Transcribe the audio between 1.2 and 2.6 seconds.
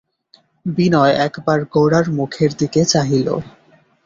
একবার গোরার মুখের